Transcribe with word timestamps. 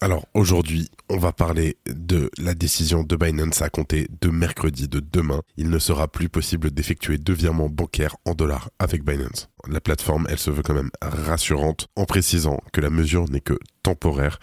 Alors 0.00 0.26
aujourd'hui, 0.32 0.88
on 1.08 1.18
va 1.18 1.32
parler 1.32 1.76
de 1.86 2.30
la 2.38 2.54
décision 2.54 3.02
de 3.02 3.16
Binance 3.16 3.62
à 3.62 3.68
compter 3.68 4.06
de 4.20 4.28
mercredi 4.28 4.86
de 4.86 5.00
demain. 5.00 5.42
Il 5.56 5.70
ne 5.70 5.78
sera 5.80 6.06
plus 6.06 6.28
possible 6.28 6.70
d'effectuer 6.70 7.18
deux 7.18 7.32
virements 7.32 7.68
bancaires 7.68 8.16
en 8.24 8.34
dollars 8.34 8.70
avec 8.78 9.02
Binance. 9.02 9.48
La 9.68 9.80
plateforme, 9.80 10.28
elle 10.30 10.38
se 10.38 10.52
veut 10.52 10.62
quand 10.62 10.74
même 10.74 10.90
rassurante 11.02 11.88
en 11.96 12.04
précisant 12.04 12.60
que 12.72 12.80
la 12.80 12.90
mesure 12.90 13.28
n'est 13.28 13.40
que 13.40 13.58
temporaire 13.82 14.38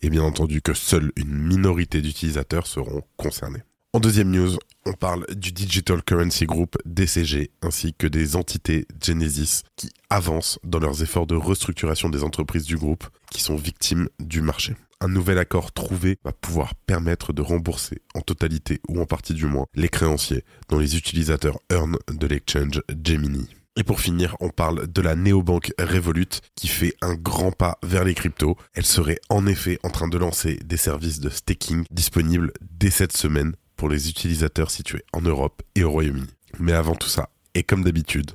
et 0.00 0.10
bien 0.10 0.22
entendu 0.22 0.62
que 0.62 0.74
seule 0.74 1.10
une 1.16 1.34
minorité 1.34 2.00
d'utilisateurs 2.02 2.68
seront 2.68 3.02
concernés. 3.16 3.62
En 3.92 3.98
deuxième 4.00 4.30
news, 4.30 4.56
on 4.86 4.92
parle 4.92 5.26
du 5.34 5.52
Digital 5.52 6.02
Currency 6.02 6.46
Group 6.46 6.76
DCG 6.84 7.50
ainsi 7.60 7.92
que 7.92 8.06
des 8.06 8.36
entités 8.36 8.86
Genesis 9.02 9.62
qui 9.76 9.90
avancent 10.08 10.58
dans 10.64 10.78
leurs 10.78 11.02
efforts 11.02 11.26
de 11.26 11.34
restructuration 11.34 12.08
des 12.08 12.22
entreprises 12.22 12.64
du 12.64 12.76
groupe 12.76 13.04
qui 13.30 13.42
sont 13.42 13.56
victimes 13.56 14.08
du 14.20 14.42
marché 14.42 14.76
un 15.00 15.08
nouvel 15.08 15.38
accord 15.38 15.72
trouvé 15.72 16.18
va 16.24 16.32
pouvoir 16.32 16.74
permettre 16.74 17.32
de 17.32 17.42
rembourser 17.42 18.02
en 18.14 18.20
totalité 18.20 18.80
ou 18.88 19.00
en 19.00 19.06
partie 19.06 19.34
du 19.34 19.46
moins 19.46 19.66
les 19.74 19.88
créanciers 19.88 20.44
dont 20.68 20.78
les 20.78 20.96
utilisateurs 20.96 21.58
earn 21.72 21.96
de 22.12 22.26
l'exchange 22.26 22.82
Gemini. 23.02 23.48
Et 23.76 23.84
pour 23.84 24.00
finir, 24.00 24.36
on 24.40 24.50
parle 24.50 24.88
de 24.88 25.00
la 25.00 25.16
néobanque 25.16 25.72
Revolut 25.78 26.40
qui 26.54 26.68
fait 26.68 26.94
un 27.00 27.14
grand 27.14 27.52
pas 27.52 27.78
vers 27.82 28.04
les 28.04 28.14
cryptos. 28.14 28.56
Elle 28.74 28.84
serait 28.84 29.20
en 29.30 29.46
effet 29.46 29.78
en 29.84 29.90
train 29.90 30.08
de 30.08 30.18
lancer 30.18 30.58
des 30.64 30.76
services 30.76 31.20
de 31.20 31.30
staking 31.30 31.84
disponibles 31.90 32.52
dès 32.60 32.90
cette 32.90 33.16
semaine 33.16 33.54
pour 33.80 33.88
les 33.88 34.10
utilisateurs 34.10 34.70
situés 34.70 35.02
en 35.14 35.22
Europe 35.22 35.62
et 35.74 35.84
au 35.84 35.90
Royaume-Uni. 35.90 36.26
Mais 36.58 36.74
avant 36.74 36.94
tout 36.94 37.08
ça, 37.08 37.30
et 37.54 37.62
comme 37.62 37.82
d'habitude, 37.82 38.32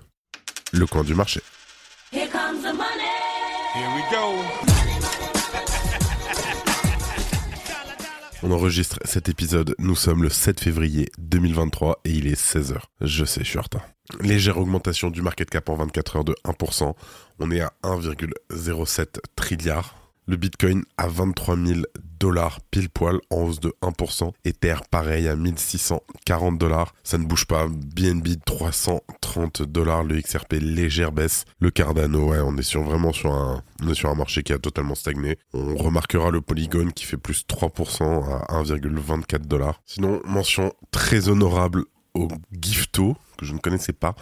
le 0.74 0.88
coin 0.88 1.04
du 1.04 1.14
marché. 1.14 1.40
Here 2.12 2.28
comes 2.32 2.64
the 2.64 2.74
money. 2.74 3.14
Here 3.76 3.88
we 3.96 4.04
go. 4.10 4.42
On 8.42 8.52
enregistre 8.52 8.98
cet 9.06 9.30
épisode, 9.30 9.76
nous 9.78 9.96
sommes 9.96 10.24
le 10.24 10.30
7 10.30 10.60
février 10.60 11.12
2023 11.20 12.02
et 12.06 12.10
il 12.10 12.26
est 12.26 12.42
16h. 12.42 12.80
Je 13.02 13.24
sais, 13.24 13.44
je 13.44 13.50
suis 13.50 13.60
en 13.60 13.62
retard. 13.62 13.86
Légère 14.22 14.58
augmentation 14.58 15.12
du 15.12 15.22
market 15.22 15.52
cap 15.52 15.70
en 15.70 15.76
24 15.76 16.16
heures 16.16 16.26
de 16.26 16.36
1%. 16.44 16.96
On 17.38 17.52
est 17.52 17.62
à 17.62 17.72
1,07 17.84 19.20
trilliard 19.36 19.94
le 20.28 20.38
Bitcoin 20.38 20.84
à 20.98 21.08
23 21.08 21.56
000 21.56 21.82
dollars 22.20 22.60
pile 22.72 22.90
poil 22.90 23.20
en 23.30 23.44
hausse 23.44 23.60
de 23.60 23.74
1%. 23.82 24.32
Ether 24.44 24.76
pareil 24.90 25.28
à 25.28 25.36
1640 25.36 26.58
dollars. 26.58 26.94
Ça 27.04 27.18
ne 27.18 27.26
bouge 27.26 27.46
pas. 27.46 27.68
BNB 27.68 28.28
330 28.46 29.64
dollars. 29.64 30.04
Le 30.04 30.20
XRP 30.20 30.54
légère 30.62 31.12
baisse. 31.12 31.46
Le 31.60 31.72
Cardano, 31.72 32.30
ouais, 32.30 32.40
on 32.40 32.58
est 32.58 32.64
sur 32.64 32.84
vraiment 32.84 33.14
sur 33.14 33.34
un, 33.34 33.64
on 33.84 33.90
est 33.90 33.96
sur 33.96 34.10
un 34.10 34.16
marché 34.16 34.44
qui 34.44 34.54
a 34.54 34.60
totalement 34.60 34.96
stagné. 34.96 35.38
On 35.54 35.76
remarquera 35.76 36.32
le 36.32 36.42
Polygon 36.42 36.90
qui 36.90 37.06
fait 37.06 37.18
plus 37.18 37.46
3% 37.48 38.04
à 38.48 38.64
1,24 38.64 39.40
dollars. 39.40 39.82
Sinon, 39.86 40.22
mention 40.26 40.74
très 40.92 41.30
honorable 41.30 41.86
au 42.14 42.28
Gifto, 42.52 43.16
que 43.38 43.46
je 43.46 43.54
ne 43.54 43.60
connaissais 43.60 43.94
pas, 43.94 44.16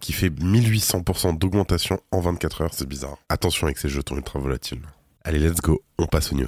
qui 0.00 0.12
fait 0.12 0.28
1800% 0.28 1.38
d'augmentation 1.38 1.98
en 2.12 2.20
24 2.20 2.62
heures. 2.62 2.74
C'est 2.74 2.88
bizarre. 2.88 3.16
Attention 3.28 3.66
avec 3.66 3.78
ces 3.78 3.88
jetons 3.88 4.16
ultra 4.16 4.38
volatiles. 4.38 4.82
Allez, 5.24 5.38
let's 5.38 5.60
go, 5.60 5.82
on 5.98 6.06
passe 6.06 6.32
aux 6.32 6.36
news. 6.36 6.46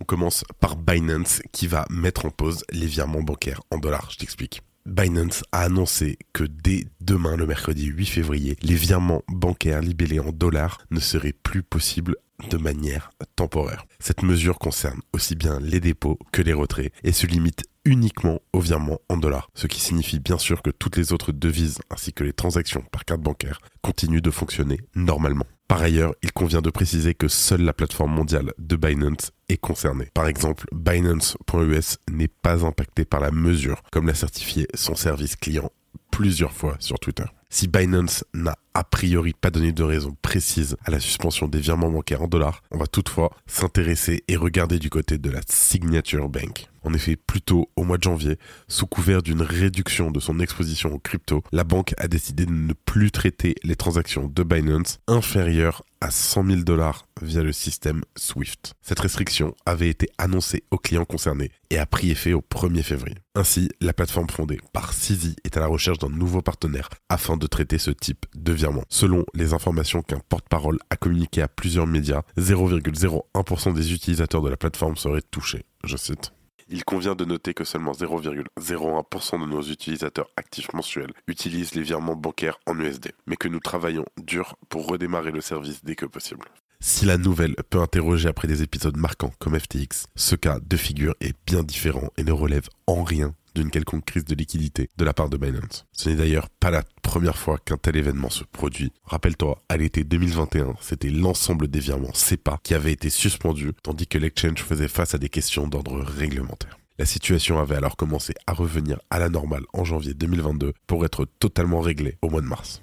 On 0.00 0.04
commence 0.04 0.44
par 0.60 0.76
Binance 0.76 1.42
qui 1.52 1.66
va 1.66 1.84
mettre 1.90 2.24
en 2.26 2.30
pause 2.30 2.64
les 2.72 2.86
virements 2.86 3.22
bancaires 3.22 3.60
en 3.70 3.78
dollars, 3.78 4.08
je 4.10 4.16
t'explique. 4.16 4.62
Binance 4.86 5.44
a 5.52 5.60
annoncé 5.60 6.18
que 6.32 6.44
dès 6.44 6.86
demain, 7.00 7.36
le 7.36 7.46
mercredi 7.46 7.84
8 7.86 8.06
février, 8.06 8.56
les 8.62 8.74
virements 8.74 9.22
bancaires 9.28 9.82
libellés 9.82 10.18
en 10.18 10.32
dollars 10.32 10.78
ne 10.90 11.00
seraient 11.00 11.34
plus 11.34 11.62
possibles 11.62 12.16
de 12.48 12.56
manière 12.56 13.10
temporaire. 13.36 13.84
Cette 13.98 14.22
mesure 14.22 14.58
concerne 14.58 15.00
aussi 15.12 15.36
bien 15.36 15.60
les 15.60 15.80
dépôts 15.80 16.18
que 16.32 16.40
les 16.40 16.54
retraits 16.54 16.92
et 17.04 17.12
se 17.12 17.26
limite 17.26 17.64
uniquement 17.84 18.40
aux 18.54 18.60
virements 18.60 19.00
en 19.10 19.18
dollars, 19.18 19.50
ce 19.54 19.66
qui 19.66 19.80
signifie 19.80 20.18
bien 20.18 20.38
sûr 20.38 20.62
que 20.62 20.70
toutes 20.70 20.96
les 20.96 21.12
autres 21.12 21.32
devises 21.32 21.78
ainsi 21.90 22.14
que 22.14 22.24
les 22.24 22.32
transactions 22.32 22.84
par 22.90 23.04
carte 23.04 23.20
bancaire 23.20 23.60
continuent 23.82 24.22
de 24.22 24.30
fonctionner 24.30 24.80
normalement. 24.94 25.46
Par 25.70 25.82
ailleurs, 25.82 26.16
il 26.24 26.32
convient 26.32 26.62
de 26.62 26.68
préciser 26.68 27.14
que 27.14 27.28
seule 27.28 27.62
la 27.62 27.72
plateforme 27.72 28.12
mondiale 28.12 28.52
de 28.58 28.74
Binance 28.74 29.30
est 29.48 29.56
concernée. 29.56 30.08
Par 30.14 30.26
exemple, 30.26 30.66
Binance.us 30.72 31.98
n'est 32.10 32.26
pas 32.26 32.64
impacté 32.64 33.04
par 33.04 33.20
la 33.20 33.30
mesure, 33.30 33.80
comme 33.92 34.08
l'a 34.08 34.14
certifié 34.14 34.66
son 34.74 34.96
service 34.96 35.36
client 35.36 35.70
plusieurs 36.10 36.52
fois 36.52 36.74
sur 36.80 36.98
Twitter. 36.98 37.22
Si 37.50 37.68
Binance 37.68 38.24
n'a 38.34 38.56
a 38.80 38.84
priori 38.84 39.34
pas 39.34 39.50
donné 39.50 39.72
de 39.72 39.82
raison 39.82 40.16
précise 40.22 40.78
à 40.86 40.90
la 40.90 41.00
suspension 41.00 41.48
des 41.48 41.60
virements 41.60 41.90
bancaires 41.90 42.22
en 42.22 42.28
dollars, 42.28 42.62
on 42.70 42.78
va 42.78 42.86
toutefois 42.86 43.30
s'intéresser 43.46 44.24
et 44.26 44.36
regarder 44.36 44.78
du 44.78 44.88
côté 44.88 45.18
de 45.18 45.28
la 45.28 45.42
Signature 45.46 46.30
Bank. 46.30 46.70
En 46.82 46.94
effet, 46.94 47.16
plus 47.16 47.42
tôt 47.42 47.68
au 47.76 47.84
mois 47.84 47.98
de 47.98 48.02
janvier, 48.02 48.38
sous 48.68 48.86
couvert 48.86 49.22
d'une 49.22 49.42
réduction 49.42 50.10
de 50.10 50.20
son 50.20 50.40
exposition 50.40 50.94
aux 50.94 50.98
crypto, 50.98 51.42
la 51.52 51.64
banque 51.64 51.94
a 51.98 52.08
décidé 52.08 52.46
de 52.46 52.52
ne 52.52 52.72
plus 52.72 53.10
traiter 53.10 53.54
les 53.64 53.76
transactions 53.76 54.28
de 54.28 54.42
Binance 54.42 54.98
inférieures 55.06 55.82
à 56.00 56.10
100 56.10 56.46
000 56.46 56.60
dollars 56.62 57.06
via 57.20 57.42
le 57.42 57.52
système 57.52 58.02
SWIFT. 58.16 58.72
Cette 58.80 59.00
restriction 59.00 59.54
avait 59.66 59.90
été 59.90 60.08
annoncée 60.16 60.64
aux 60.70 60.78
clients 60.78 61.04
concernés 61.04 61.50
et 61.68 61.76
a 61.76 61.84
pris 61.84 62.10
effet 62.10 62.32
au 62.32 62.40
1er 62.40 62.82
février. 62.82 63.18
Ainsi, 63.34 63.68
la 63.82 63.92
plateforme 63.92 64.30
fondée 64.30 64.58
par 64.72 64.94
Sisi 64.94 65.36
est 65.44 65.58
à 65.58 65.60
la 65.60 65.66
recherche 65.66 65.98
d'un 65.98 66.08
nouveau 66.08 66.40
partenaire 66.40 66.88
afin 67.10 67.36
de 67.36 67.46
traiter 67.46 67.76
ce 67.76 67.90
type 67.90 68.24
de 68.34 68.52
virement. 68.52 68.69
Selon 68.88 69.24
les 69.34 69.54
informations 69.54 70.02
qu'un 70.02 70.20
porte-parole 70.28 70.78
a 70.90 70.96
communiquées 70.96 71.42
à 71.42 71.48
plusieurs 71.48 71.86
médias, 71.86 72.22
0,01% 72.38 73.74
des 73.74 73.92
utilisateurs 73.92 74.42
de 74.42 74.48
la 74.48 74.56
plateforme 74.56 74.96
seraient 74.96 75.22
touchés. 75.22 75.64
Je 75.84 75.96
cite. 75.96 76.32
Il 76.72 76.84
convient 76.84 77.16
de 77.16 77.24
noter 77.24 77.52
que 77.52 77.64
seulement 77.64 77.90
0,01% 77.90 79.40
de 79.40 79.46
nos 79.46 79.62
utilisateurs 79.62 80.30
actifs 80.36 80.72
mensuels 80.72 81.12
utilisent 81.26 81.74
les 81.74 81.82
virements 81.82 82.14
bancaires 82.14 82.60
en 82.66 82.78
USD, 82.78 83.10
mais 83.26 83.36
que 83.36 83.48
nous 83.48 83.58
travaillons 83.58 84.04
dur 84.22 84.54
pour 84.68 84.86
redémarrer 84.86 85.32
le 85.32 85.40
service 85.40 85.82
dès 85.84 85.96
que 85.96 86.06
possible. 86.06 86.46
Si 86.82 87.04
la 87.04 87.18
nouvelle 87.18 87.56
peut 87.68 87.80
interroger 87.80 88.28
après 88.28 88.48
des 88.48 88.62
épisodes 88.62 88.96
marquants 88.96 89.32
comme 89.38 89.58
FTX, 89.58 90.06
ce 90.14 90.34
cas 90.36 90.58
de 90.60 90.76
figure 90.76 91.14
est 91.20 91.36
bien 91.44 91.62
différent 91.62 92.08
et 92.16 92.24
ne 92.24 92.32
relève 92.32 92.68
en 92.86 93.02
rien 93.02 93.34
d'une 93.54 93.70
quelconque 93.70 94.04
crise 94.04 94.24
de 94.24 94.34
liquidité 94.34 94.88
de 94.96 95.04
la 95.04 95.12
part 95.12 95.28
de 95.28 95.36
Binance. 95.36 95.86
Ce 95.92 96.08
n'est 96.08 96.16
d'ailleurs 96.16 96.48
pas 96.48 96.70
la 96.70 96.82
première 97.02 97.36
fois 97.36 97.58
qu'un 97.58 97.76
tel 97.76 97.96
événement 97.96 98.30
se 98.30 98.44
produit. 98.44 98.92
Rappelle-toi, 99.04 99.62
à 99.68 99.76
l'été 99.76 100.04
2021, 100.04 100.74
c'était 100.80 101.10
l'ensemble 101.10 101.68
des 101.68 101.80
virements 101.80 102.14
SEPA 102.14 102.58
qui 102.62 102.74
avaient 102.74 102.92
été 102.92 103.10
suspendus, 103.10 103.72
tandis 103.82 104.06
que 104.06 104.18
l'exchange 104.18 104.62
faisait 104.62 104.88
face 104.88 105.14
à 105.14 105.18
des 105.18 105.28
questions 105.28 105.66
d'ordre 105.66 106.00
réglementaire. 106.00 106.78
La 106.98 107.06
situation 107.06 107.58
avait 107.58 107.76
alors 107.76 107.96
commencé 107.96 108.34
à 108.46 108.52
revenir 108.52 109.00
à 109.08 109.18
la 109.18 109.30
normale 109.30 109.64
en 109.72 109.84
janvier 109.84 110.12
2022 110.12 110.74
pour 110.86 111.04
être 111.04 111.26
totalement 111.38 111.80
réglée 111.80 112.18
au 112.20 112.28
mois 112.28 112.42
de 112.42 112.46
mars. 112.46 112.82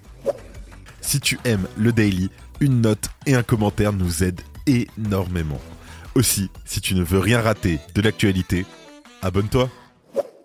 Si 1.02 1.20
tu 1.20 1.40
aimes 1.46 1.68
le 1.78 1.94
daily, 1.94 2.30
une 2.60 2.82
note 2.82 3.10
et 3.28 3.36
un 3.36 3.44
commentaire 3.44 3.94
nous 3.94 4.24
aident 4.24 4.42
énormément. 4.66 5.62
Aussi, 6.16 6.50
si 6.66 6.82
tu 6.82 6.96
ne 6.96 7.04
veux 7.04 7.20
rien 7.20 7.42
rater 7.42 7.80
de 7.94 8.02
l'actualité, 8.02 8.66
abonne-toi. 9.22 9.70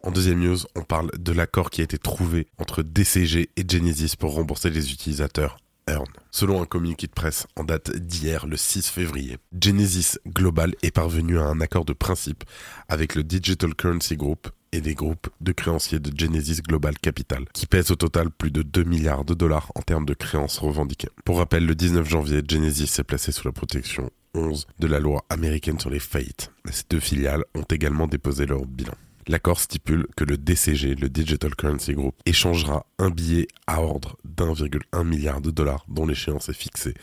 En 0.05 0.11
deuxième 0.11 0.41
news, 0.41 0.59
on 0.75 0.83
parle 0.83 1.13
de 1.17 1.33
l'accord 1.33 1.71
qui 1.71 1.81
a 1.81 1.85
été 1.85 1.97
trouvé 1.97 2.49
entre 2.59 2.83
DCG 2.83 3.51
et 3.57 3.65
Genesis 3.69 4.17
pour 4.19 4.35
rembourser 4.35 4.69
les 4.69 4.93
utilisateurs 4.93 5.59
Earn. 5.87 6.09
Selon 6.33 6.61
un 6.61 6.67
communiqué 6.67 7.07
de 7.07 7.13
presse 7.13 7.47
en 7.55 7.63
date 7.63 7.97
d'hier, 7.97 8.47
le 8.47 8.57
6 8.57 8.89
février, 8.89 9.39
Genesis 9.61 10.19
Global 10.27 10.75
est 10.83 10.91
parvenu 10.91 11.39
à 11.39 11.45
un 11.45 11.61
accord 11.61 11.85
de 11.85 11.93
principe 11.93 12.43
avec 12.89 13.15
le 13.15 13.23
Digital 13.23 13.77
Currency 13.77 14.17
Group 14.17 14.49
et 14.73 14.81
des 14.81 14.95
groupes 14.95 15.29
de 15.41 15.53
créanciers 15.53 16.01
de 16.01 16.11
Genesis 16.19 16.63
Global 16.63 16.99
Capital, 16.99 17.45
qui 17.53 17.67
pèsent 17.67 17.93
au 17.93 17.97
total 17.97 18.31
plus 18.31 18.51
de 18.51 18.63
2 18.63 18.83
milliards 18.83 19.25
de 19.25 19.35
dollars 19.35 19.71
en 19.77 19.83
termes 19.83 20.07
de 20.07 20.15
créances 20.15 20.59
revendiquées. 20.59 21.11
Pour 21.25 21.39
rappel, 21.39 21.65
le 21.65 21.77
19 21.77 22.09
janvier, 22.09 22.43
Genesis 22.49 22.89
s'est 22.89 23.05
placé 23.05 23.31
sous 23.31 23.47
la 23.47 23.53
protection 23.53 24.11
11 24.35 24.67
de 24.81 24.87
la 24.89 24.99
loi 24.99 25.25
américaine 25.29 25.79
sur 25.79 25.91
les 25.91 26.01
faillites. 26.01 26.51
Ces 26.71 26.85
deux 26.91 27.01
filiales 27.01 27.45
ont 27.55 27.63
également 27.63 28.09
déposé 28.09 28.47
leur 28.47 28.67
bilan. 28.67 28.95
L'accord 29.29 29.61
stipule 29.61 30.07
que 30.17 30.25
le 30.25 30.37
DCG, 30.37 30.97
le 30.97 31.09
Digital 31.09 31.55
Currency 31.55 31.95
Group, 31.95 32.17
échangera 32.27 32.87
un 32.99 33.11
billet 33.11 33.47
à 33.67 33.81
ordre 33.81 34.17
d'1,1 34.25 35.05
milliard 35.05 35.41
de 35.41 35.51
dollars 35.51 35.85
dont 35.89 36.07
l'échéance 36.07 36.49
est 36.49 36.55
fixée 36.55 36.95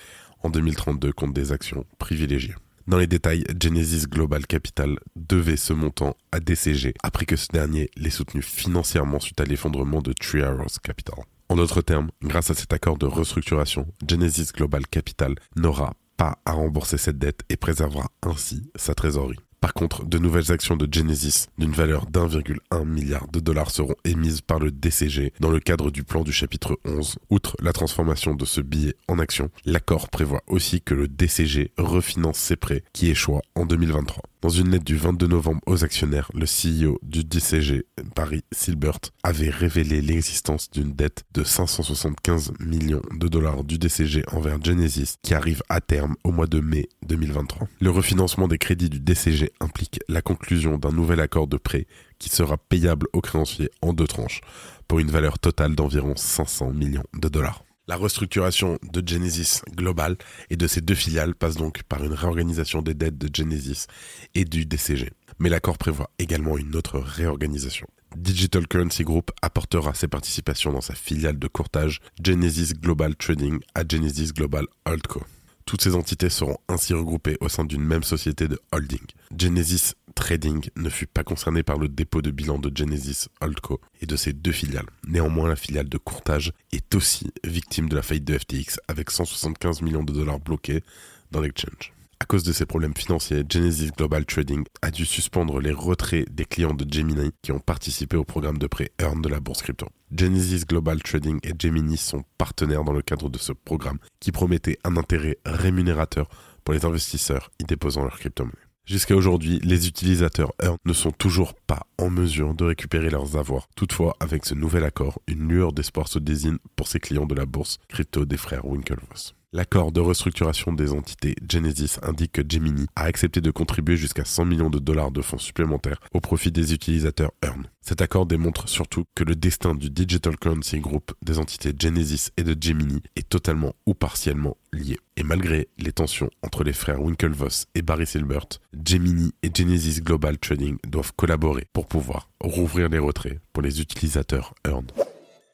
en 0.44 0.50
2032 0.50 1.14
contre 1.14 1.34
des 1.34 1.52
actions 1.52 1.86
privilégiées. 1.98 2.56
Dans 2.88 2.98
les 2.98 3.08
détails, 3.08 3.46
Genesis 3.62 4.08
Global 4.08 4.48
Capital 4.48 4.98
devait 5.16 5.58
ce 5.58 5.74
montant 5.74 6.18
à 6.32 6.40
DCG 6.40 6.94
après 7.04 7.26
que 7.26 7.36
ce 7.36 7.48
dernier 7.54 7.90
l'ait 7.96 8.10
soutenu 8.10 8.42
financièrement 8.42 9.20
suite 9.20 9.40
à 9.40 9.46
l'effondrement 9.46 10.02
de 10.02 10.12
Three 10.12 10.42
Capital. 10.84 11.24
En 11.50 11.56
d'autres 11.56 11.82
termes, 11.82 12.10
grâce 12.22 12.52
à 12.52 12.54
cet 12.54 12.74
accord 12.74 12.98
de 12.98 13.06
restructuration, 13.06 13.88
Genesis 14.08 14.52
Global 14.54 14.88
Capital 14.88 15.36
n'aura 15.56 15.94
pas 16.18 16.40
à 16.46 16.52
rembourser 16.52 16.98
cette 16.98 17.18
dette 17.18 17.42
et 17.50 17.58
préservera 17.58 18.12
ainsi 18.24 18.70
sa 18.76 18.94
trésorerie. 18.94 19.40
Par 19.62 19.74
contre, 19.74 20.06
de 20.06 20.18
nouvelles 20.18 20.52
actions 20.52 20.78
de 20.78 20.88
Genesis 20.92 21.48
d'une 21.58 21.74
valeur 21.74 22.06
d'1,1 22.06 22.86
milliard 22.86 23.28
de 23.28 23.40
dollars 23.40 23.72
seront 23.72 23.96
émises 24.06 24.42
par 24.42 24.60
le 24.60 24.72
DCG 24.72 25.34
dans 25.42 25.50
le 25.50 25.60
cadre 25.60 25.92
du 25.92 26.04
plan 26.04 26.22
du 26.22 26.32
chapitre 26.32 26.80
11. 26.86 27.18
Outre 27.30 27.58
la 27.62 27.74
transformation 27.74 28.36
de 28.36 28.46
ce 28.46 28.62
billet 28.62 28.96
en 29.10 29.20
action, 29.20 29.50
l'accord 29.66 30.10
prévoit 30.10 30.44
aussi 30.48 30.82
que 30.82 30.94
le 30.94 31.10
DCG 31.10 31.72
refinance 31.78 32.38
ses 32.38 32.56
prêts 32.56 32.84
qui 32.94 33.10
échouent 33.10 33.42
en 33.56 33.66
2023. 33.66 34.24
Dans 34.42 34.48
une 34.48 34.72
lettre 34.72 34.86
du 34.86 34.96
22 34.96 35.28
novembre 35.28 35.60
aux 35.66 35.84
actionnaires, 35.84 36.32
le 36.34 36.46
CEO 36.46 36.98
du 37.04 37.26
DCG, 37.26 37.86
Barry 38.16 38.46
Silbert, 38.54 39.00
avait 39.22 39.50
révélé 39.50 40.02
l'existence 40.02 40.72
d'une 40.72 40.94
dette 40.94 41.26
de 41.34 41.44
575 41.44 42.54
millions 42.62 43.02
de 43.20 43.28
dollars 43.28 43.66
du 43.66 43.78
DCG 43.78 44.24
envers 44.32 44.64
Genesis 44.64 45.16
qui 45.24 45.34
arrive 45.34 45.62
à 45.68 45.82
terme 45.82 46.16
au 46.24 46.32
mois 46.32 46.48
de 46.48 46.62
mai 46.62 46.88
2023. 47.06 47.68
Le 47.82 47.90
refinancement 47.90 48.48
des 48.48 48.58
crédits 48.58 48.90
du 48.90 49.02
DCG 49.02 49.52
implique 49.60 50.00
la 50.08 50.22
conclusion 50.22 50.78
d'un 50.78 50.94
nouvel 50.94 51.20
accord 51.20 51.48
de 51.48 51.58
prêt 51.58 51.86
qui 52.18 52.30
sera 52.30 52.56
payable 52.58 53.08
aux 53.12 53.22
créanciers 53.22 53.70
en 53.82 53.92
deux 53.92 54.08
tranches 54.08 54.40
pour 54.88 55.00
une 55.00 55.12
valeur 55.12 55.38
totale 55.38 55.76
d'environ 55.76 56.14
500 56.16 56.72
millions 56.72 57.04
de 57.14 57.28
dollars. 57.28 57.66
La 57.90 57.96
restructuration 57.96 58.78
de 58.94 59.02
Genesis 59.04 59.64
Global 59.76 60.16
et 60.52 60.58
de 60.58 60.68
ses 60.68 60.80
deux 60.80 60.94
filiales 60.94 61.34
passe 61.34 61.56
donc 61.56 61.82
par 61.82 62.04
une 62.04 62.14
réorganisation 62.14 62.84
des 62.84 62.94
dettes 62.94 63.18
de 63.18 63.36
Genesis 63.36 63.88
et 64.36 64.46
du 64.46 64.68
DCG. 64.68 65.10
Mais 65.40 65.50
l'accord 65.50 65.80
prévoit 65.80 66.12
également 66.20 66.60
une 66.60 66.76
autre 66.76 67.00
réorganisation. 67.00 67.88
Digital 68.16 68.68
Currency 68.68 69.04
Group 69.04 69.32
apportera 69.42 69.96
ses 69.96 70.08
participations 70.08 70.72
dans 70.72 70.82
sa 70.82 70.94
filiale 70.94 71.40
de 71.40 71.48
courtage 71.48 72.00
Genesis 72.24 72.76
Global 72.76 73.16
Trading 73.16 73.58
à 73.74 73.82
Genesis 73.90 74.34
Global 74.34 74.68
Holdco. 74.86 75.24
Toutes 75.70 75.84
ces 75.84 75.94
entités 75.94 76.32
seront 76.32 76.58
ainsi 76.68 76.96
regroupées 76.96 77.38
au 77.42 77.48
sein 77.48 77.64
d'une 77.64 77.84
même 77.84 78.02
société 78.02 78.48
de 78.48 78.60
holding. 78.72 79.06
Genesis 79.38 79.94
Trading 80.16 80.68
ne 80.76 80.90
fut 80.90 81.06
pas 81.06 81.24
concerné 81.24 81.62
par 81.62 81.78
le 81.78 81.88
dépôt 81.88 82.24
de 82.24 82.32
bilan 82.32 82.58
de 82.58 82.76
Genesis 82.76 83.28
Holdco 83.40 83.80
et 84.02 84.08
de 84.08 84.16
ses 84.16 84.34
deux 84.34 84.52
filiales. 84.52 84.88
Néanmoins, 85.08 85.48
la 85.48 85.56
filiale 85.56 85.88
de 85.88 86.00
courtage 86.00 86.54
est 86.72 86.96
aussi 86.96 87.32
victime 87.44 87.88
de 87.88 87.96
la 87.96 88.02
faillite 88.02 88.26
de 88.26 88.36
FTX 88.36 88.80
avec 88.88 89.12
175 89.12 89.84
millions 89.84 90.04
de 90.04 90.12
dollars 90.12 90.40
bloqués 90.40 90.84
dans 91.30 91.42
l'exchange. 91.42 91.94
À 92.20 92.26
cause 92.26 92.42
de 92.42 92.52
ces 92.52 92.66
problèmes 92.66 92.98
financiers, 92.98 93.44
Genesis 93.48 93.92
Global 93.96 94.26
Trading 94.26 94.64
a 94.82 94.90
dû 94.90 95.06
suspendre 95.06 95.60
les 95.60 95.72
retraits 95.72 96.34
des 96.34 96.46
clients 96.46 96.74
de 96.74 96.92
Gemini 96.92 97.30
qui 97.44 97.52
ont 97.52 97.60
participé 97.60 98.18
au 98.18 98.24
programme 98.24 98.58
de 98.58 98.66
prêt 98.66 98.90
Earn 99.00 99.22
de 99.22 99.30
la 99.30 99.40
bourse 99.40 99.62
crypto. 99.62 99.86
Genesis 100.16 100.66
Global 100.66 101.02
Trading 101.04 101.40
et 101.44 101.54
Gemini 101.58 101.96
sont 101.96 102.24
partenaires 102.38 102.84
dans 102.84 102.94
le 102.94 103.04
cadre 103.04 103.30
de 103.30 103.38
ce 103.38 103.54
programme 103.54 104.00
qui 104.20 104.32
promettait 104.32 104.80
un 104.84 104.98
intérêt 104.98 105.38
rémunérateur 105.46 106.28
pour 106.64 106.74
les 106.74 106.84
investisseurs 106.86 107.52
y 107.60 107.64
déposant 107.64 108.04
leurs 108.04 108.18
crypto-monnaies. 108.18 108.56
Jusqu'à 108.86 109.16
aujourd'hui, 109.16 109.60
les 109.60 109.88
utilisateurs 109.88 110.52
Earn 110.64 110.78
ne 110.84 110.94
sont 110.94 111.12
toujours 111.12 111.54
pas 111.54 111.86
en 112.00 112.10
mesure 112.10 112.56
de 112.56 112.66
récupérer 112.66 113.12
leurs 113.12 113.38
avoirs. 113.38 113.68
Toutefois, 113.76 114.16
avec 114.20 114.48
ce 114.48 114.56
nouvel 114.56 114.84
accord, 114.84 115.22
une 115.28 115.48
lueur 115.48 115.74
d'espoir 115.74 116.08
se 116.08 116.18
désigne 116.18 116.58
pour 116.76 116.88
ces 116.88 117.00
clients 117.00 117.28
de 117.28 117.36
la 117.36 117.46
bourse 117.46 117.78
crypto 117.88 118.26
des 118.26 118.38
frères 118.38 118.66
Winklevoss. 118.66 119.36
L'accord 119.52 119.92
de 119.92 120.00
restructuration 120.00 120.74
des 120.74 120.92
entités 120.92 121.34
Genesis 121.50 121.98
indique 122.04 122.34
que 122.34 122.44
Gemini 122.48 122.86
a 122.96 123.06
accepté 123.06 123.42
de 123.42 123.50
contribuer 123.50 123.98
jusqu'à 123.98 124.24
100 124.24 124.46
millions 124.46 124.70
de 124.70 124.78
dollars 124.78 125.10
de 125.10 125.24
fonds 125.24 125.40
supplémentaires 125.40 126.00
au 126.14 126.20
profit 126.20 126.52
des 126.52 126.72
utilisateurs 126.72 127.32
Earn. 127.44 127.66
Cet 127.82 128.00
accord 128.02 128.28
démontre 128.28 128.70
surtout 128.70 129.06
que 129.16 129.24
le 129.24 129.36
destin 129.36 129.74
du 129.74 129.90
Digital 129.90 130.38
Currency 130.38 130.80
Group 130.80 131.14
des 131.24 131.40
entités 131.40 131.74
Genesis 131.76 132.30
et 132.38 132.44
de 132.44 132.56
Gemini 132.62 133.02
est 133.16 133.28
totalement 133.28 133.74
ou 133.88 133.96
partiellement 133.96 134.56
lié. 134.72 135.00
Et 135.18 135.24
malgré 135.24 135.68
les 135.80 135.94
tensions 135.94 136.30
entre 136.44 136.64
les 136.64 136.74
frères 136.74 137.02
Winklevoss 137.02 137.66
et 137.74 137.82
Barry 137.82 138.06
Silbert, 138.06 138.60
Gemini 138.86 139.34
et 139.42 139.50
Genesis 139.52 140.02
Global 140.02 140.38
Trading 140.38 140.78
doivent 140.88 141.14
collaborer 141.16 141.66
pour 141.74 141.88
pouvoir 141.88 142.30
rouvrir 142.40 142.88
les 142.90 143.00
retraits 143.00 143.40
pour 143.52 143.64
les 143.64 143.82
utilisateurs 143.82 144.54
Earn. 144.68 144.86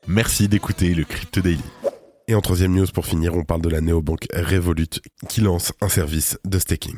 Merci 0.05 0.49
d'écouter 0.49 0.93
le 0.93 1.05
Crypto 1.05 1.39
Daily. 1.39 1.63
Et 2.27 2.33
en 2.33 2.41
troisième 2.41 2.73
news 2.73 2.87
pour 2.87 3.05
finir, 3.05 3.35
on 3.35 3.43
parle 3.43 3.61
de 3.61 3.69
la 3.69 3.81
néobanque 3.81 4.27
Revolut 4.33 4.99
qui 5.29 5.41
lance 5.41 5.73
un 5.79 5.89
service 5.89 6.39
de 6.43 6.57
staking. 6.57 6.97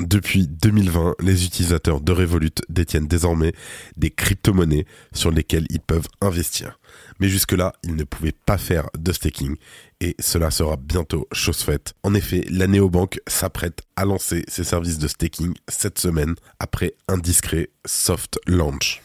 Depuis 0.00 0.46
2020, 0.46 1.16
les 1.20 1.44
utilisateurs 1.46 2.02
de 2.02 2.12
Revolut 2.12 2.52
détiennent 2.68 3.08
désormais 3.08 3.52
des 3.96 4.10
crypto-monnaies 4.10 4.84
sur 5.12 5.30
lesquelles 5.30 5.66
ils 5.70 5.80
peuvent 5.80 6.06
investir. 6.20 6.78
Mais 7.18 7.28
jusque-là, 7.28 7.72
ils 7.82 7.96
ne 7.96 8.04
pouvaient 8.04 8.34
pas 8.46 8.58
faire 8.58 8.90
de 8.96 9.10
staking 9.10 9.56
et 10.00 10.14
cela 10.20 10.50
sera 10.50 10.76
bientôt 10.76 11.26
chose 11.32 11.62
faite. 11.62 11.94
En 12.02 12.14
effet, 12.14 12.44
la 12.50 12.66
néobanque 12.66 13.20
s'apprête 13.26 13.80
à 13.96 14.04
lancer 14.04 14.44
ses 14.48 14.64
services 14.64 14.98
de 14.98 15.08
staking 15.08 15.54
cette 15.66 15.98
semaine 15.98 16.34
après 16.60 16.92
un 17.08 17.16
discret 17.16 17.70
soft 17.86 18.38
launch. 18.46 19.02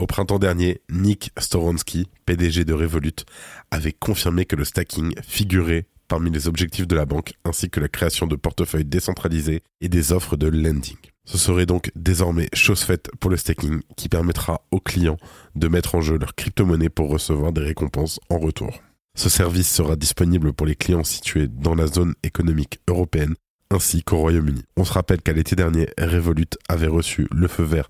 Au 0.00 0.06
printemps 0.06 0.38
dernier, 0.38 0.80
Nick 0.90 1.30
Storonsky, 1.38 2.08
PDG 2.24 2.64
de 2.64 2.72
Revolut, 2.72 3.26
avait 3.70 3.92
confirmé 3.92 4.46
que 4.46 4.56
le 4.56 4.64
stacking 4.64 5.12
figurait 5.20 5.88
parmi 6.08 6.30
les 6.30 6.48
objectifs 6.48 6.86
de 6.86 6.96
la 6.96 7.04
banque, 7.04 7.34
ainsi 7.44 7.68
que 7.68 7.80
la 7.80 7.88
création 7.88 8.26
de 8.26 8.34
portefeuilles 8.34 8.86
décentralisés 8.86 9.62
et 9.82 9.90
des 9.90 10.12
offres 10.12 10.38
de 10.38 10.46
lending. 10.46 10.96
Ce 11.26 11.36
serait 11.36 11.66
donc 11.66 11.92
désormais 11.96 12.48
chose 12.54 12.80
faite 12.80 13.10
pour 13.20 13.30
le 13.30 13.36
staking 13.36 13.82
qui 13.94 14.08
permettra 14.08 14.62
aux 14.70 14.80
clients 14.80 15.18
de 15.54 15.68
mettre 15.68 15.94
en 15.96 16.00
jeu 16.00 16.16
leur 16.16 16.34
crypto-monnaie 16.34 16.88
pour 16.88 17.10
recevoir 17.10 17.52
des 17.52 17.60
récompenses 17.60 18.20
en 18.30 18.38
retour. 18.38 18.80
Ce 19.18 19.28
service 19.28 19.70
sera 19.70 19.96
disponible 19.96 20.54
pour 20.54 20.66
les 20.66 20.76
clients 20.76 21.04
situés 21.04 21.46
dans 21.46 21.74
la 21.74 21.88
zone 21.88 22.14
économique 22.22 22.80
européenne 22.88 23.34
ainsi 23.70 24.02
qu'au 24.02 24.18
Royaume-Uni. 24.18 24.64
On 24.76 24.84
se 24.84 24.92
rappelle 24.92 25.22
qu'à 25.22 25.32
l'été 25.32 25.56
dernier, 25.56 25.88
Revolut 25.98 26.46
avait 26.68 26.88
reçu 26.88 27.28
le 27.30 27.48
feu 27.48 27.62
vert 27.62 27.88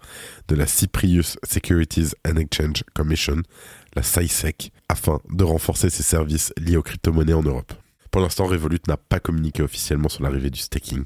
de 0.49 0.55
la 0.55 0.67
Cyprus 0.67 1.38
Securities 1.44 2.11
and 2.27 2.37
Exchange 2.37 2.85
Commission, 2.94 3.43
la 3.94 4.03
SISEC, 4.03 4.73
afin 4.88 5.21
de 5.31 5.44
renforcer 5.44 5.91
ses 5.91 6.03
services 6.03 6.53
liés 6.59 6.77
aux 6.77 6.82
crypto-monnaies 6.82 7.35
en 7.35 7.43
Europe. 7.43 7.73
Pour 8.10 8.20
l'instant, 8.20 8.46
Revolut 8.46 8.80
n'a 8.88 8.96
pas 8.96 9.20
communiqué 9.20 9.62
officiellement 9.62 10.08
sur 10.08 10.24
l'arrivée 10.24 10.50
du 10.50 10.58
staking, 10.58 11.04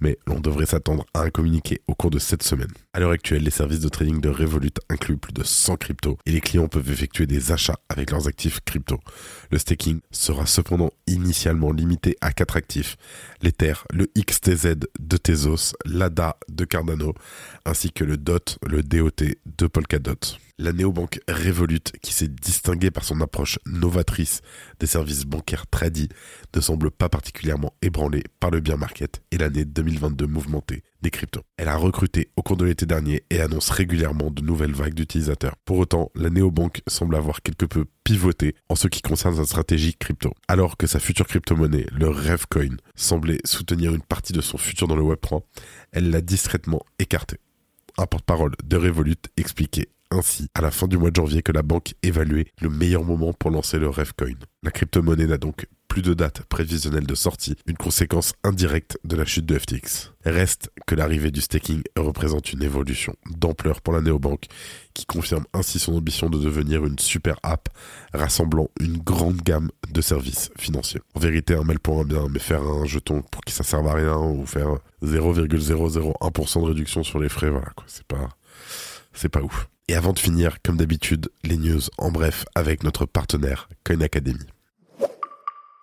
mais 0.00 0.18
l'on 0.26 0.38
devrait 0.38 0.66
s'attendre 0.66 1.06
à 1.14 1.22
un 1.22 1.30
communiqué 1.30 1.80
au 1.86 1.94
cours 1.94 2.10
de 2.10 2.18
cette 2.18 2.42
semaine. 2.42 2.70
À 2.92 3.00
l'heure 3.00 3.12
actuelle, 3.12 3.42
les 3.42 3.50
services 3.50 3.80
de 3.80 3.88
trading 3.88 4.20
de 4.20 4.28
Revolut 4.28 4.74
incluent 4.90 5.16
plus 5.16 5.32
de 5.32 5.42
100 5.42 5.76
cryptos 5.76 6.18
et 6.26 6.30
les 6.30 6.40
clients 6.42 6.68
peuvent 6.68 6.90
effectuer 6.90 7.26
des 7.26 7.52
achats 7.52 7.78
avec 7.88 8.10
leurs 8.10 8.28
actifs 8.28 8.60
crypto. 8.66 9.00
Le 9.50 9.56
staking 9.56 10.00
sera 10.10 10.44
cependant 10.44 10.90
initialement 11.06 11.72
limité 11.72 12.16
à 12.20 12.32
4 12.32 12.56
actifs, 12.56 12.96
l'Ether, 13.40 13.74
le 13.90 14.06
XTZ 14.18 14.74
de 15.00 15.16
Tezos, 15.16 15.74
l'ADA 15.86 16.36
de 16.50 16.64
Cardano, 16.66 17.14
ainsi 17.64 17.92
que 17.92 18.04
le 18.04 18.18
DOT, 18.18 18.58
le 18.66 18.82
DOT 18.82 19.24
de 19.46 19.66
Polkadot. 19.66 20.36
La 20.62 20.72
néobanque 20.72 21.18
Revolut, 21.28 21.82
qui 22.02 22.14
s'est 22.14 22.28
distinguée 22.28 22.92
par 22.92 23.02
son 23.02 23.20
approche 23.20 23.58
novatrice 23.66 24.42
des 24.78 24.86
services 24.86 25.24
bancaires 25.24 25.66
tradis, 25.66 26.08
ne 26.54 26.60
semble 26.60 26.92
pas 26.92 27.08
particulièrement 27.08 27.74
ébranlée 27.82 28.22
par 28.38 28.52
le 28.52 28.60
bien 28.60 28.76
market 28.76 29.24
et 29.32 29.38
l'année 29.38 29.64
2022 29.64 30.24
mouvementée 30.28 30.84
des 31.02 31.10
cryptos. 31.10 31.42
Elle 31.56 31.66
a 31.66 31.74
recruté 31.74 32.30
au 32.36 32.42
cours 32.42 32.56
de 32.56 32.64
l'été 32.64 32.86
dernier 32.86 33.24
et 33.30 33.40
annonce 33.40 33.70
régulièrement 33.70 34.30
de 34.30 34.40
nouvelles 34.40 34.72
vagues 34.72 34.94
d'utilisateurs. 34.94 35.56
Pour 35.64 35.78
autant, 35.78 36.12
la 36.14 36.30
néobanque 36.30 36.82
semble 36.86 37.16
avoir 37.16 37.42
quelque 37.42 37.66
peu 37.66 37.84
pivoté 38.04 38.54
en 38.68 38.76
ce 38.76 38.86
qui 38.86 39.02
concerne 39.02 39.34
sa 39.34 39.44
stratégie 39.44 39.96
crypto. 39.96 40.32
Alors 40.46 40.76
que 40.76 40.86
sa 40.86 41.00
future 41.00 41.26
crypto-monnaie, 41.26 41.86
le 41.90 42.08
Revcoin, 42.08 42.76
semblait 42.94 43.40
soutenir 43.44 43.92
une 43.96 44.02
partie 44.02 44.32
de 44.32 44.40
son 44.40 44.58
futur 44.58 44.86
dans 44.86 44.94
le 44.94 45.02
Web3, 45.02 45.42
elle 45.90 46.10
l'a 46.10 46.20
discrètement 46.20 46.84
écarté. 47.00 47.38
Un 47.98 48.06
porte-parole 48.06 48.52
de 48.64 48.76
Revolut 48.76 49.16
expliquait 49.36 49.88
ainsi 50.12 50.48
à 50.54 50.60
la 50.60 50.70
fin 50.70 50.86
du 50.86 50.98
mois 50.98 51.10
de 51.10 51.16
janvier 51.16 51.42
que 51.42 51.52
la 51.52 51.62
banque 51.62 51.94
évaluait 52.02 52.46
le 52.60 52.68
meilleur 52.68 53.04
moment 53.04 53.32
pour 53.32 53.50
lancer 53.50 53.78
le 53.78 53.88
Revcoin. 53.88 54.36
La 54.62 54.70
crypto-monnaie 54.70 55.26
n'a 55.26 55.38
donc 55.38 55.66
plus 55.88 56.00
de 56.02 56.14
date 56.14 56.42
prévisionnelle 56.44 57.06
de 57.06 57.14
sortie, 57.14 57.54
une 57.66 57.76
conséquence 57.76 58.32
indirecte 58.44 58.96
de 59.04 59.14
la 59.14 59.26
chute 59.26 59.44
de 59.44 59.58
FTX. 59.58 60.12
Reste 60.24 60.70
que 60.86 60.94
l'arrivée 60.94 61.30
du 61.30 61.42
staking 61.42 61.82
représente 61.98 62.50
une 62.52 62.62
évolution 62.62 63.14
d'ampleur 63.36 63.82
pour 63.82 63.92
la 63.92 64.00
néobanque 64.00 64.46
qui 64.94 65.04
confirme 65.04 65.44
ainsi 65.52 65.78
son 65.78 65.94
ambition 65.94 66.30
de 66.30 66.38
devenir 66.38 66.86
une 66.86 66.98
super 66.98 67.36
app 67.42 67.68
rassemblant 68.14 68.68
une 68.80 68.96
grande 68.96 69.42
gamme 69.42 69.70
de 69.90 70.00
services 70.00 70.50
financiers. 70.58 71.00
En 71.14 71.20
vérité, 71.20 71.54
un 71.54 71.64
mail 71.64 71.78
pour 71.78 72.00
un 72.00 72.04
bien, 72.04 72.26
mais 72.30 72.38
faire 72.38 72.62
un 72.62 72.86
jeton 72.86 73.22
pour 73.30 73.42
qui 73.42 73.52
ça 73.52 73.62
serve 73.62 73.86
à 73.88 73.94
rien 73.94 74.16
ou 74.16 74.46
faire 74.46 74.78
0,001% 75.02 76.62
de 76.62 76.66
réduction 76.68 77.02
sur 77.02 77.18
les 77.18 77.28
frais, 77.28 77.50
voilà 77.50 77.70
quoi, 77.76 77.84
c'est 77.86 78.06
pas 78.06 78.30
c'est 79.12 79.28
pas 79.28 79.42
ouf. 79.42 79.68
Et 79.88 79.94
avant 79.94 80.12
de 80.12 80.18
finir, 80.18 80.58
comme 80.62 80.76
d'habitude, 80.76 81.30
les 81.44 81.56
news 81.56 81.80
en 81.98 82.10
bref 82.10 82.44
avec 82.54 82.84
notre 82.84 83.04
partenaire 83.04 83.68
Coin 83.84 84.00
Academy. 84.00 84.46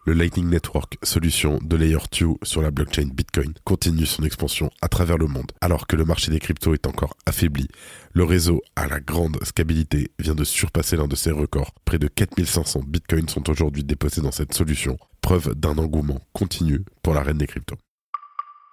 Le 0.06 0.14
Lightning 0.14 0.50
Network, 0.50 0.98
solution 1.04 1.60
de 1.62 1.76
Layer 1.76 1.98
2 2.20 2.28
sur 2.44 2.62
la 2.62 2.72
blockchain 2.72 3.10
Bitcoin, 3.14 3.54
continue 3.66 4.06
son 4.06 4.24
expansion 4.24 4.72
à 4.82 4.88
travers 4.88 5.18
le 5.18 5.28
monde. 5.28 5.52
Alors 5.62 5.86
que 5.86 5.96
le 5.96 6.06
marché 6.06 6.32
des 6.32 6.40
cryptos 6.40 6.74
est 6.74 6.88
encore 6.88 7.16
affaibli, 7.26 7.68
le 8.14 8.24
réseau 8.24 8.62
à 8.76 8.88
la 8.88 9.02
grande 9.02 9.38
scalabilité 9.44 10.12
vient 10.18 10.34
de 10.34 10.46
surpasser 10.46 10.96
l'un 10.96 11.08
de 11.08 11.16
ses 11.16 11.32
records. 11.32 11.76
Près 11.86 12.00
de 12.00 12.08
4500 12.08 12.84
bitcoins 12.88 13.30
sont 13.30 13.50
aujourd'hui 13.50 13.84
déposés 13.84 14.22
dans 14.22 14.32
cette 14.32 14.54
solution, 14.54 14.98
preuve 15.22 15.54
d'un 15.54 15.78
engouement 15.78 16.22
continu 16.34 16.84
pour 17.04 17.14
la 17.14 17.22
reine 17.22 17.38
des 17.38 17.48
cryptos. 17.48 17.78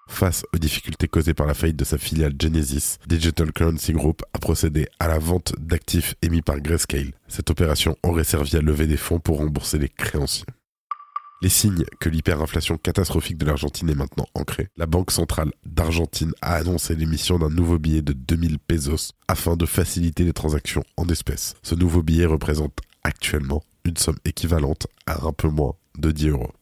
Face 0.06 0.44
aux 0.54 0.58
difficultés 0.58 1.08
causées 1.08 1.34
par 1.34 1.46
la 1.46 1.54
faillite 1.54 1.76
de 1.76 1.84
sa 1.84 1.98
filiale 1.98 2.34
Genesis, 2.40 2.98
Digital 3.06 3.52
Currency 3.52 3.92
Group 3.92 4.22
a 4.32 4.38
procédé 4.38 4.88
à 4.98 5.08
la 5.08 5.18
vente 5.18 5.52
d'actifs 5.58 6.14
émis 6.22 6.42
par 6.42 6.60
Grayscale. 6.60 7.12
Cette 7.28 7.50
opération 7.50 7.96
aurait 8.02 8.24
servi 8.24 8.56
à 8.56 8.60
lever 8.60 8.86
des 8.86 8.96
fonds 8.96 9.18
pour 9.18 9.38
rembourser 9.38 9.78
les 9.78 9.88
créanciers. 9.88 10.46
Les 11.42 11.50
signes 11.50 11.84
que 12.00 12.08
l'hyperinflation 12.08 12.78
catastrophique 12.78 13.36
de 13.36 13.44
l'Argentine 13.44 13.90
est 13.90 13.94
maintenant 13.94 14.26
ancrée, 14.34 14.68
la 14.78 14.86
Banque 14.86 15.10
centrale 15.10 15.52
d'Argentine 15.66 16.32
a 16.40 16.54
annoncé 16.54 16.96
l'émission 16.96 17.38
d'un 17.38 17.50
nouveau 17.50 17.78
billet 17.78 18.00
de 18.00 18.14
2000 18.14 18.58
pesos 18.58 19.12
afin 19.28 19.54
de 19.54 19.66
faciliter 19.66 20.24
les 20.24 20.32
transactions 20.32 20.84
en 20.96 21.06
espèces. 21.08 21.54
Ce 21.62 21.74
nouveau 21.74 22.02
billet 22.02 22.24
représente 22.24 22.78
actuellement 23.04 23.62
une 23.84 23.98
somme 23.98 24.18
équivalente 24.24 24.86
à 25.06 25.26
un 25.26 25.32
peu 25.32 25.48
moins 25.48 25.74
de 25.98 26.10
10 26.10 26.28
euros. 26.28 26.52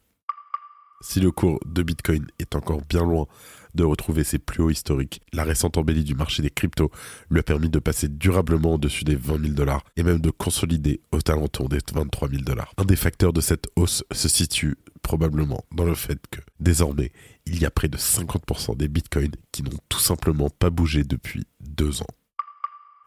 Si 1.06 1.20
le 1.20 1.30
cours 1.30 1.61
de 1.66 1.82
Bitcoin 1.82 2.26
est 2.38 2.56
encore 2.56 2.80
bien 2.88 3.02
loin 3.02 3.26
de 3.75 3.84
retrouver 3.84 4.25
ses 4.25 4.38
plus 4.38 4.62
hauts 4.62 4.70
historiques, 4.70 5.20
la 5.34 5.44
récente 5.44 5.76
embellie 5.76 6.02
du 6.02 6.14
marché 6.14 6.42
des 6.42 6.49
cryptos 6.49 6.90
lui 7.30 7.40
a 7.40 7.42
permis 7.42 7.68
de 7.68 7.78
passer 7.78 8.08
durablement 8.08 8.75
au-dessus 8.75 9.04
des 9.04 9.14
20 9.14 9.42
000 9.42 9.52
dollars 9.52 9.84
et 9.99 10.02
même 10.02 10.18
de 10.18 10.30
consolider 10.30 11.02
au 11.12 11.18
alentours 11.28 11.68
des 11.68 11.78
23 11.92 12.30
000 12.30 12.42
dollars. 12.42 12.73
Un 12.78 12.87
des 12.87 12.96
facteurs 12.96 13.34
de 13.34 13.42
cette 13.42 13.66
hausse 13.76 14.02
se 14.12 14.28
situe 14.28 14.76
probablement 15.02 15.62
dans 15.73 15.84
le 15.84 15.94
fait 15.94 16.18
que 16.30 16.40
désormais 16.58 17.12
il 17.44 17.61
y 17.61 17.66
a 17.66 17.70
près 17.70 17.88
de 17.88 17.99
50% 17.99 18.75
des 18.78 18.88
bitcoins 18.88 19.37
qui 19.52 19.62
n'ont 19.62 19.78
tout 19.90 20.00
simplement 20.00 20.49
pas 20.49 20.70
bougé 20.70 21.04
depuis 21.04 21.44
deux 21.61 22.00
ans. 22.00 22.06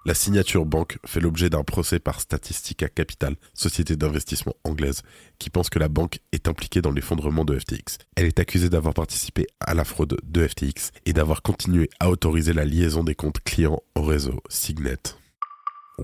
La 0.05 0.13
signature 0.13 0.65
banque 0.65 0.99
fait 1.05 1.19
l'objet 1.19 1.49
d'un 1.49 1.63
procès 1.63 1.99
par 1.99 2.21
Statistica 2.21 2.87
Capital, 2.87 3.35
société 3.53 3.95
d'investissement 3.95 4.55
anglaise, 4.63 5.01
qui 5.37 5.49
pense 5.49 5.69
que 5.69 5.79
la 5.79 5.89
banque 5.89 6.19
est 6.31 6.47
impliquée 6.47 6.81
dans 6.81 6.91
l'effondrement 6.91 7.43
de 7.43 7.57
FTX. 7.57 7.97
Elle 8.15 8.27
est 8.27 8.39
accusée 8.39 8.69
d'avoir 8.69 8.93
participé 8.93 9.47
à 9.59 9.73
la 9.73 9.83
fraude 9.83 10.17
de 10.23 10.47
FTX 10.47 10.91
et 11.05 11.13
d'avoir 11.13 11.41
continué 11.41 11.89
à 11.99 12.09
autoriser 12.09 12.53
la 12.53 12.63
liaison 12.63 13.03
des 13.03 13.15
comptes 13.15 13.41
clients 13.43 13.81
au 13.95 14.03
réseau 14.03 14.41
Signet. 14.49 14.97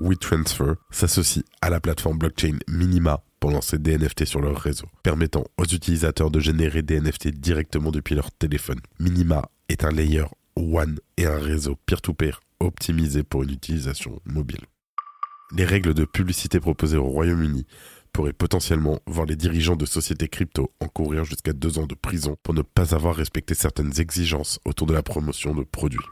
WeTransfer 0.01 0.73
s'associe 0.89 1.45
à 1.61 1.69
la 1.69 1.79
plateforme 1.79 2.17
blockchain 2.17 2.57
Minima 2.67 3.23
pour 3.39 3.51
lancer 3.51 3.77
des 3.77 3.97
NFT 3.97 4.25
sur 4.25 4.41
leur 4.41 4.57
réseau, 4.57 4.87
permettant 5.03 5.45
aux 5.57 5.65
utilisateurs 5.65 6.31
de 6.31 6.39
générer 6.39 6.81
des 6.81 6.99
NFT 6.99 7.27
directement 7.27 7.91
depuis 7.91 8.15
leur 8.15 8.31
téléphone. 8.31 8.79
Minima 8.99 9.49
est 9.69 9.85
un 9.85 9.91
layer 9.91 10.25
One 10.55 10.99
et 11.17 11.25
un 11.25 11.37
réseau 11.37 11.77
peer-to-peer 11.85 12.39
optimisé 12.59 13.23
pour 13.23 13.43
une 13.43 13.51
utilisation 13.51 14.19
mobile. 14.25 14.65
Les 15.55 15.65
règles 15.65 15.93
de 15.93 16.05
publicité 16.05 16.59
proposées 16.59 16.97
au 16.97 17.05
Royaume-Uni 17.05 17.65
pourraient 18.11 18.33
potentiellement 18.33 18.99
voir 19.07 19.25
les 19.25 19.35
dirigeants 19.35 19.75
de 19.75 19.85
sociétés 19.85 20.27
crypto 20.27 20.71
encourir 20.79 21.25
jusqu'à 21.25 21.53
deux 21.53 21.79
ans 21.79 21.87
de 21.87 21.95
prison 21.95 22.37
pour 22.43 22.53
ne 22.53 22.61
pas 22.61 22.95
avoir 22.95 23.15
respecté 23.15 23.53
certaines 23.55 23.99
exigences 23.99 24.59
autour 24.65 24.87
de 24.87 24.93
la 24.93 25.03
promotion 25.03 25.53
de 25.53 25.63
produits. 25.63 26.05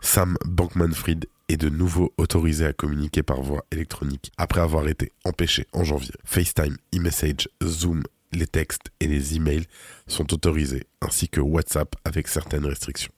Sam 0.00 0.36
Bankman-Fried 0.44 1.26
est 1.48 1.56
de 1.56 1.68
nouveau 1.68 2.12
autorisé 2.16 2.64
à 2.64 2.72
communiquer 2.72 3.22
par 3.22 3.42
voie 3.42 3.64
électronique 3.70 4.32
après 4.36 4.60
avoir 4.60 4.88
été 4.88 5.12
empêché 5.24 5.66
en 5.72 5.84
janvier. 5.84 6.14
FaceTime, 6.24 6.76
e-message, 6.94 7.48
Zoom, 7.62 8.02
les 8.32 8.46
textes 8.46 8.90
et 9.00 9.06
les 9.06 9.36
emails 9.36 9.66
sont 10.06 10.32
autorisés, 10.32 10.86
ainsi 11.00 11.28
que 11.28 11.40
WhatsApp 11.40 11.94
avec 12.04 12.28
certaines 12.28 12.66
restrictions 12.66 13.12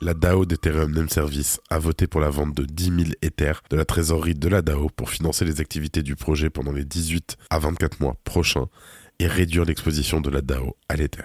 la 0.00 0.14
DAO 0.14 0.46
d'Ethereum 0.46 0.92
Name 0.92 1.08
Service 1.08 1.60
a 1.70 1.78
voté 1.78 2.06
pour 2.06 2.20
la 2.20 2.30
vente 2.30 2.54
de 2.54 2.64
10 2.64 2.84
000 2.84 2.98
Ethers 3.22 3.62
de 3.70 3.76
la 3.76 3.84
trésorerie 3.84 4.34
de 4.34 4.48
la 4.48 4.62
DAO 4.62 4.88
pour 4.94 5.10
financer 5.10 5.44
les 5.44 5.60
activités 5.60 6.02
du 6.02 6.16
projet 6.16 6.50
pendant 6.50 6.72
les 6.72 6.84
18 6.84 7.36
à 7.50 7.58
24 7.58 8.00
mois 8.00 8.16
prochains 8.24 8.68
et 9.18 9.26
réduire 9.26 9.64
l'exposition 9.64 10.20
de 10.20 10.30
la 10.30 10.40
DAO 10.40 10.76
à 10.88 10.96
l'Ether. 10.96 11.24